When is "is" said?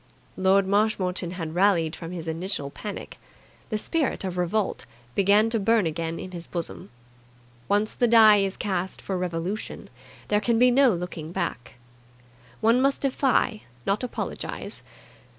8.37-8.57